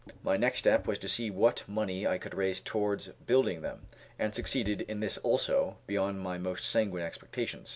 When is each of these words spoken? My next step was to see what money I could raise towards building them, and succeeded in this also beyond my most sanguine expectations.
My 0.23 0.35
next 0.35 0.57
step 0.57 0.87
was 0.87 0.97
to 0.97 1.07
see 1.07 1.29
what 1.29 1.63
money 1.69 2.07
I 2.07 2.17
could 2.17 2.33
raise 2.33 2.59
towards 2.59 3.09
building 3.27 3.61
them, 3.61 3.85
and 4.17 4.33
succeeded 4.33 4.81
in 4.87 4.99
this 4.99 5.19
also 5.19 5.77
beyond 5.85 6.19
my 6.21 6.39
most 6.39 6.63
sanguine 6.65 7.03
expectations. 7.03 7.69